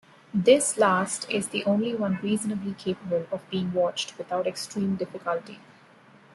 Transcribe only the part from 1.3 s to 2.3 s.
the only one